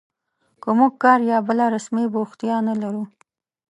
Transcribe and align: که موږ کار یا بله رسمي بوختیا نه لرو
که 0.61 0.69
موږ 0.77 0.93
کار 1.03 1.19
یا 1.31 1.37
بله 1.47 1.65
رسمي 1.75 2.05
بوختیا 2.13 2.57
نه 2.67 2.73
لرو 2.81 3.03